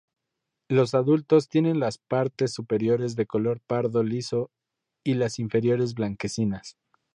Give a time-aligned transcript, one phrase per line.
[0.67, 4.49] Los adultos tienen las partes superiores de color pardo liso
[5.03, 6.75] y las inferiores blanquecinas.